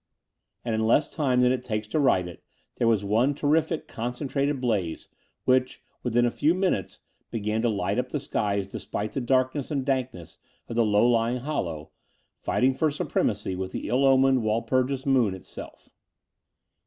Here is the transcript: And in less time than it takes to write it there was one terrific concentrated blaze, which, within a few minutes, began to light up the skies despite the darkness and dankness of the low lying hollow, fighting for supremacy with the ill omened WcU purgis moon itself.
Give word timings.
And 0.65 0.73
in 0.73 0.87
less 0.87 1.11
time 1.11 1.41
than 1.41 1.51
it 1.51 1.63
takes 1.63 1.87
to 1.89 1.99
write 1.99 2.27
it 2.27 2.43
there 2.77 2.87
was 2.87 3.03
one 3.03 3.35
terrific 3.35 3.87
concentrated 3.87 4.59
blaze, 4.59 5.09
which, 5.45 5.83
within 6.01 6.25
a 6.25 6.31
few 6.31 6.55
minutes, 6.55 7.01
began 7.29 7.61
to 7.61 7.69
light 7.69 7.99
up 7.99 8.09
the 8.09 8.19
skies 8.19 8.67
despite 8.67 9.11
the 9.11 9.21
darkness 9.21 9.69
and 9.69 9.85
dankness 9.85 10.39
of 10.67 10.75
the 10.75 10.83
low 10.83 11.07
lying 11.07 11.41
hollow, 11.41 11.91
fighting 12.39 12.73
for 12.73 12.89
supremacy 12.89 13.55
with 13.55 13.71
the 13.73 13.89
ill 13.89 14.03
omened 14.03 14.41
WcU 14.41 14.65
purgis 14.67 15.05
moon 15.05 15.35
itself. 15.35 15.91